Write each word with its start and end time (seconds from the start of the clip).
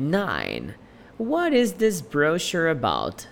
9. 0.00 0.74
What 1.18 1.52
is 1.52 1.74
this 1.74 2.00
brochure 2.00 2.68
about? 2.68 3.26